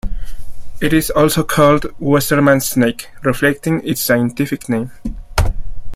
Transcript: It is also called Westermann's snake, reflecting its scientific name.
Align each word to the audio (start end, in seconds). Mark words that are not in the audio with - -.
It 0.81 0.93
is 0.93 1.11
also 1.11 1.43
called 1.43 1.83
Westermann's 1.99 2.69
snake, 2.69 3.09
reflecting 3.23 3.87
its 3.87 4.01
scientific 4.01 4.67
name. 4.67 4.89